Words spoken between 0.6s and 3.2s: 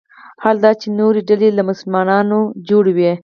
دا چې نورې ډلې له مسلمانانو جوړ وي.